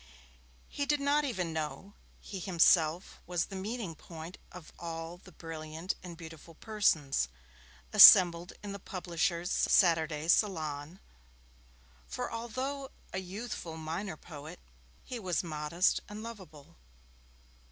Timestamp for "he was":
2.19-2.45, 15.03-15.43